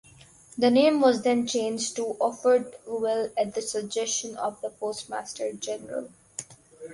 [0.57, 6.09] The name was then changed to Orfordville at the suggestion of the postmaster general.